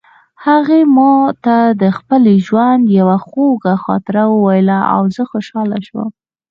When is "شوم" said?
5.87-6.07